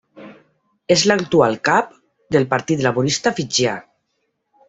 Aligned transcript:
És 0.95 1.03
l'actual 1.11 1.57
cap 1.69 1.91
del 2.37 2.49
Partit 2.55 2.83
Laborista 2.87 3.35
Fijià. 3.41 3.77